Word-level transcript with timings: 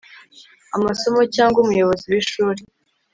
amasomo 0.77 1.21
cyangwa 1.35 1.57
umuyobozi 1.63 2.05
w 2.11 2.15
ishuri 2.21 2.61